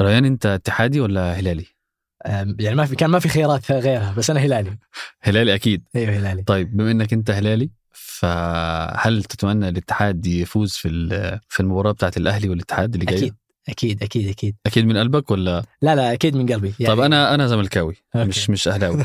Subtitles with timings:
[0.00, 1.66] ريان أنت اتحادي ولا هلالي؟
[2.58, 4.78] يعني ما في كان ما في خيارات غيرها بس أنا هلالي.
[5.20, 5.82] هلالي أكيد.
[5.96, 6.42] أيوه هلالي.
[6.42, 10.88] طيب بما إنك أنت هلالي فهل تتمنى الاتحاد يفوز في
[11.48, 13.34] في المباراة بتاعت الأهلي والاتحاد اللي جاية؟ أكيد
[13.68, 14.56] أكيد أكيد أكيد.
[14.66, 16.94] أكيد من قلبك ولا؟ لا لا أكيد من قلبي يعني.
[16.94, 17.96] طب أنا أنا زملكاوي.
[18.14, 19.04] مش مش أهلاوي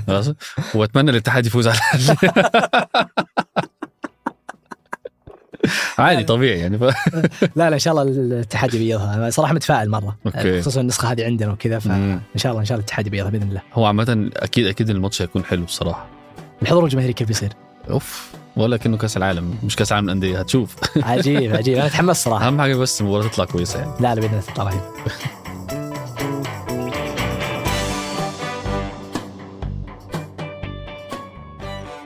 [0.75, 2.17] وأتمنى الاتحاد يفوز على الأهلي.
[5.97, 6.77] عادي طبيعي يعني.
[6.77, 6.83] ف...
[7.55, 10.17] لا لا إن شاء الله الاتحاد يبيضها صراحة متفائل مرة.
[10.25, 10.61] أوكي.
[10.61, 12.21] خصوصا النسخة هذه عندنا وكذا فان.
[12.35, 13.61] شاء الله إن شاء الله الاتحاد يبيضها بإذن الله.
[13.73, 16.05] هو عامة أكيد أكيد الماتش هيكون حلو الصراحة
[16.61, 17.53] الحضور الجماهيري كيف بيصير؟
[17.89, 20.75] أوف ولا كأنه كأس العالم مش كأس العالم الاندية هتشوف.
[21.03, 21.77] عجيب عجيب.
[21.77, 22.47] أنا أتحمس صراحة.
[22.47, 23.91] أهم حاجة بس المباراة تطلع كويسة يعني.
[23.99, 24.81] لا لا بإذن الله تطلع رهيب.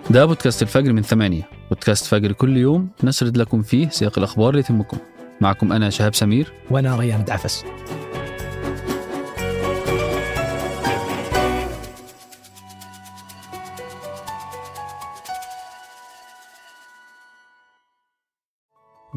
[0.10, 1.57] ده بودكاست الفجر من ثمانية.
[1.70, 4.98] بودكاست فجر كل يوم نسرد لكم فيه سياق الأخبار اللي تهمكم
[5.42, 6.54] معكم أنا شهاب سمير.
[6.72, 7.66] وأنا ريان دعفس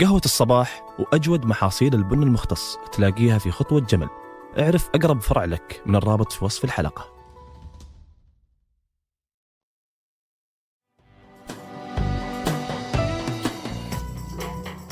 [0.01, 4.09] قهوة الصباح وأجود محاصيل البن المختص تلاقيها في خطوة جمل.
[4.59, 7.20] اعرف أقرب فرع لك من الرابط في وصف الحلقة.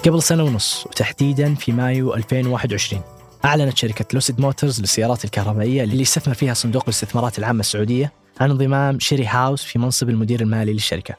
[0.08, 3.02] قبل سنة ونص وتحديدا في مايو 2021
[3.44, 9.00] أعلنت شركة Lucid Motors للسيارات الكهربائية اللي يستثمر فيها صندوق الاستثمارات العامة السعودية عن انضمام
[9.00, 11.14] شيري هاوس في منصب المدير المالي للشركة.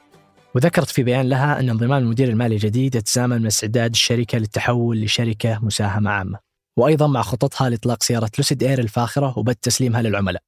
[0.55, 5.59] وذكرت في بيان لها أن انضمام المدير المالي الجديد يتزامن مع استعداد الشركة للتحول لشركة
[5.61, 6.39] مساهمة عامة.
[6.77, 10.41] وأيضا مع خططها لإطلاق سيارة Lucid Air الفاخرة وبدء تسليمها للعملاء.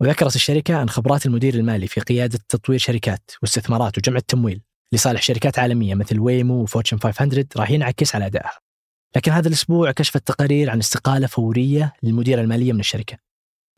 [0.00, 4.60] وذكرت الشركة أن خبرات المدير المالي في قيادة تطوير شركات واستثمارات وجمع التمويل
[4.92, 8.58] لصالح شركات عالمية مثل Waymo و Fortune 500 راح ينعكس على أدائها.
[9.16, 13.16] لكن هذا الأسبوع كشفت تقارير عن استقالة فورية للمديره المالية من الشركة.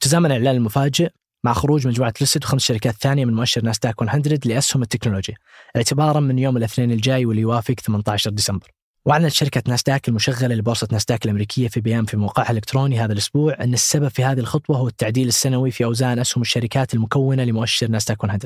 [0.00, 1.10] تزامن الاعلان المفاجئ
[1.44, 5.34] مع خروج مجموعة Lucid وخمس شركات ثانية من مؤشر ناسداك 100 لأسهم التكنولوجيا
[5.76, 8.70] اعتبارا من يوم الاثنين الجاي واللي يوافق 18 ديسمبر.
[9.06, 13.74] وأعلنت شركة ناسداك المشغلة لبورصة ناسداك الأمريكية في بيان في موقعها الإلكتروني هذا الأسبوع أن
[13.74, 18.38] السبب في هذه الخطوة هو التعديل السنوي في أوزان أسهم الشركات المكونة لمؤشر ناسداك 100.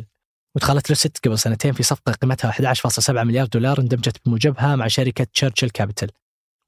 [0.56, 5.70] ودخلت Lucid قبل سنتين في صفقة قيمتها 11.7 مليار دولار اندمجت بموجبها مع شركة Churchill
[5.70, 6.10] Capital.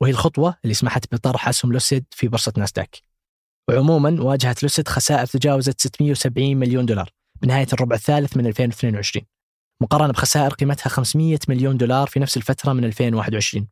[0.03, 3.03] وهي الخطوة اللي سمحت بطرح اسهم Lucid في بورصة ناسداك.
[3.69, 7.11] وعموما واجهت Lucid خسائر تجاوزت 670 مليون دولار
[7.43, 9.27] بنهايه الربع الثالث من 2022
[9.83, 13.69] مقارنة بخسائر قيمتها 500 مليون دولار في نفس الفترة من 2021.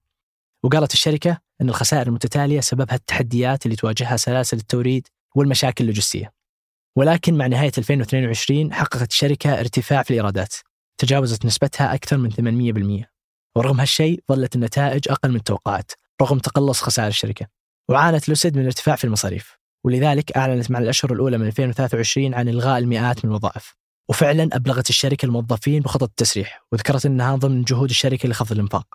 [0.64, 6.37] وقالت الشركة إن الخسائر المتتالية سببها التحديات اللي تواجهها سلاسل التوريد والمشاكل اللوجستية.
[6.98, 10.54] ولكن مع نهاية 2022 حققت الشركة ارتفاع في الإيرادات
[11.00, 13.06] تجاوزت نسبتها أكثر من 800%.
[13.56, 15.92] ورغم هالشيء ظلت النتائج أقل من التوقعات
[16.22, 17.46] رغم تقلص خسائر الشركة.
[17.90, 22.78] وعانت لوسيد من ارتفاع في المصاريف ولذلك أعلنت مع الأشهر الأولى من 2023 عن إلغاء
[22.78, 23.74] المئات من الوظائف.
[24.10, 28.86] وفعلا أبلغت الشركة الموظفين بخطط التسريح وذكرت إنها ضمن جهود الشركة لخفض الإنفاق.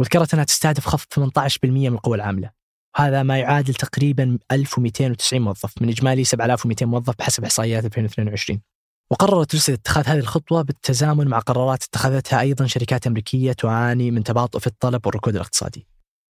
[0.00, 2.55] وذكرت إنها تستهدف خفض 18% من القوى العاملة.
[2.96, 8.60] هذا ما يعادل تقريبا 1290 موظف من إجمالي 7200 موظف بحسب إحصائيات 2022.
[9.10, 14.58] وقررت روسيا اتخاذ هذه الخطوة بالتزامن مع قرارات اتخذتها أيضا شركات أمريكية تعاني من تباطؤ
[14.58, 15.86] في الطلب والركود الاقتصادي.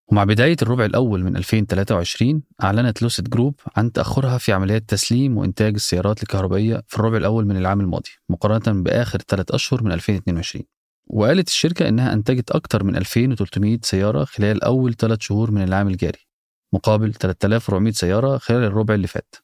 [0.09, 5.75] ومع بداية الربع الأول من 2023 أعلنت لوسيد جروب عن تأخرها في عمليات تسليم وإنتاج
[5.75, 10.65] السيارات الكهربائية في الربع الأول من العام الماضي مقارنة بآخر ثلاث أشهر من 2022
[11.06, 16.26] وقالت الشركة إنها أنتجت أكثر من 2300 سيارة خلال أول ثلاث شهور من العام الجاري
[16.72, 19.34] مقابل 3400 سيارة خلال الربع اللي فات.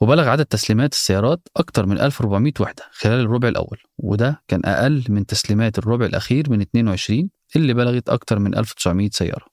[0.00, 5.26] وبلغ عدد تسليمات السيارات أكثر من 1400 وحدة خلال الربع الأول وده كان أقل من
[5.26, 9.46] تسليمات الربع الأخير من 22 اللي بلغت أكثر من 1900 سيارة.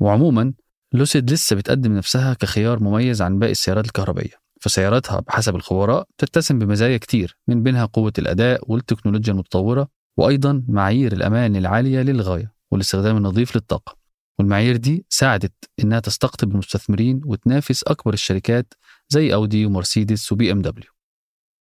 [0.00, 0.52] وعموما
[0.92, 6.96] لوسيد لسه بتقدم نفسها كخيار مميز عن باقي السيارات الكهربائية فسياراتها بحسب الخبراء تتسم بمزايا
[6.96, 14.01] كتير من بينها قوة الأداء والتكنولوجيا المتطورة وأيضا معايير الأمان العالية للغاية والاستخدام النظيف للطاقة.
[14.38, 18.74] والمعايير دي ساعدت إنها تستقطب المستثمرين وتنافس أكبر الشركات
[19.08, 20.90] زي أودي ومرسيدس وبي إم دبليو.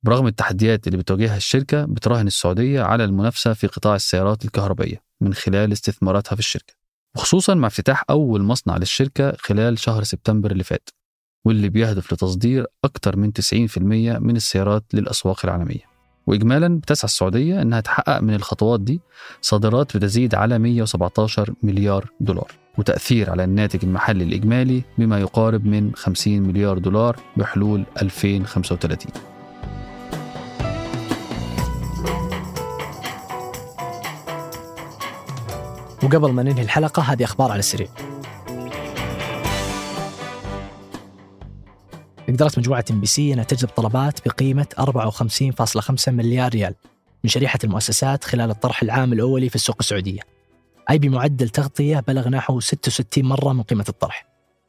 [0.02, 5.72] برغم التحديات اللي بتواجهها الشركة بتراهن السعودية على المنافسة في قطاع السيارات الكهربائية من خلال
[5.72, 6.75] استثماراتها في الشركة
[7.17, 10.88] وخصوصا مع افتتاح أول مصنع للشركة خلال شهر سبتمبر اللي فات
[11.46, 13.78] واللي بيهدف لتصدير أكثر من 90%
[14.19, 15.89] من السيارات للأسواق العالمية.
[16.26, 19.00] وإجمالا بتسعى السعودية أنها تحقق من الخطوات دي
[19.40, 26.40] صادرات بتزيد على 117 مليار دولار وتأثير على الناتج المحلي الإجمالي بما يقارب من 50
[26.40, 29.12] مليار دولار بحلول 2035
[36.02, 37.88] وقبل ما ننهي الحلقة هذه أخبار على السريع.
[42.32, 46.74] قدرت مجموعة MBC أنها تجذب طلبات بقيمة 54.5 مليار ريال
[47.24, 50.20] من شريحة المؤسسات خلال الطرح العام الأولي في السوق السعودية.
[50.90, 54.26] أي بمعدل تغطية بلغ نحو 66 مرة من قيمة الطرح.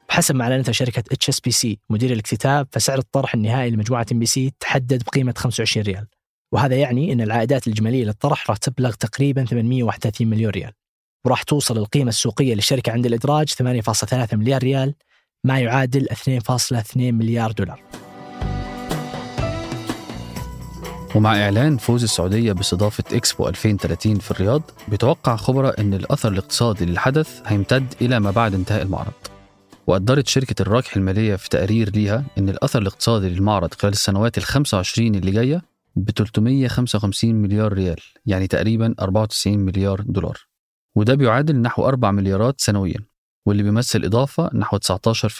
[0.09, 5.85] بحسب ما أعلنته شركة HSBC مدير الاكتتاب فسعر الطرح النهائي لمجموعة MBC تحدد بقيمة 25
[5.85, 6.07] ريال.
[6.51, 10.71] وهذا يعني أن العائدات الإجمالية للطرح راح تبلغ تقريبا 831 مليون ريال.
[11.25, 14.93] وراح توصل القيمة السوقية للشركة عند الإدراج 8.3 مليار ريال
[15.43, 17.81] ما يعادل 2.2 مليار دولار.
[21.15, 27.41] ومع إعلان فوز السعودية باستضافة إكسبو 2030 في الرياض بيتوقع خبراء أن الأثر الاقتصادي للحدث
[27.45, 29.13] هيمتد إلى ما بعد انتهاء المعرض.
[29.87, 35.15] وقدرت شركة الراكح المالية في تقرير ليها أن الأثر الاقتصادي للمعرض خلال السنوات ال 25
[35.15, 35.61] اللي جاية
[35.95, 40.37] ب 355 مليار ريال يعني تقريبا 94 مليار دولار.
[40.95, 43.10] وده بيعادل نحو 4 مليارات سنويا.
[43.45, 44.83] واللي بيمثل إضافة نحو 19%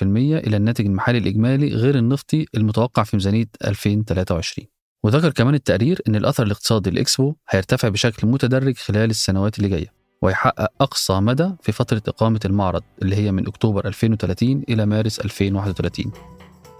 [0.01, 4.67] إلى الناتج المحلي الإجمالي غير النفطي المتوقع في ميزانية 2023
[5.03, 10.71] وذكر كمان التقرير أن الأثر الاقتصادي للإكسبو هيرتفع بشكل متدرج خلال السنوات اللي جاية ويحقق
[10.81, 16.11] أقصى مدى في فترة إقامة المعرض اللي هي من أكتوبر 2030 إلى مارس 2031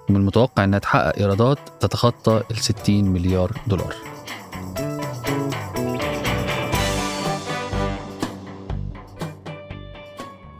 [0.09, 3.95] ومن المتوقع أنها تحقق إيرادات تتخطى ال 60 مليار دولار.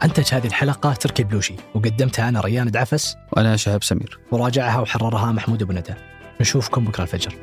[0.04, 4.18] أنتج هذه الحلقة تركي بلوشي وقدمتها أنا ريان دعفس وأنا شهاب سمير.
[4.30, 5.94] وراجعها وحررها محمود أبو ندى
[6.40, 7.34] نشوفكم بكرة الفجر.